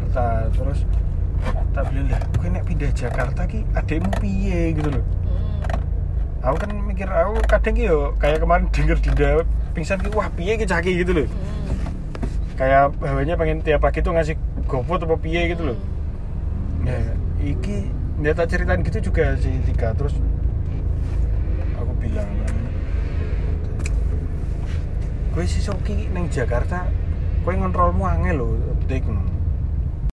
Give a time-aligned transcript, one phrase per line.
[0.00, 0.80] Jakarta terus
[1.76, 5.04] tak bilang lah gue nek pindah Jakarta ki adekmu piye gitu loh
[6.40, 6.56] Hmm.
[6.56, 7.84] aku kan mikir aku kadang ki
[8.16, 9.44] kayak kemarin denger Dinda
[9.76, 11.84] pingsan ki wah piye ki caki gitu loh Hmm.
[12.56, 15.78] kayak bawahnya pengen tiap pagi tuh ngasih GoFood atau piye gitu loh
[16.80, 16.88] Hmm.
[16.88, 16.96] ya
[17.44, 17.92] iki
[18.24, 20.16] dia tak ceritain gitu juga si Tika terus
[21.76, 22.28] aku bilang
[25.36, 26.88] gue sih soki neng Jakarta
[27.44, 29.39] gue ngontrolmu angel loh update.